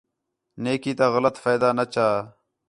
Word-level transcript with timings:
نیکی 0.63 0.91
تا 0.97 1.05
غلط 1.13 1.35
فائدہ 1.43 1.69
نہ 1.77 1.85
چا 1.93 2.07